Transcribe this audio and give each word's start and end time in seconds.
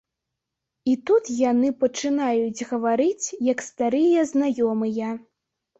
І 0.91 0.95
тут 1.09 1.29
яны 1.51 1.69
пачынаюць 1.83 2.65
гаварыць 2.73 3.25
як 3.53 3.63
старыя 3.69 4.29
знаёмыя. 4.35 5.17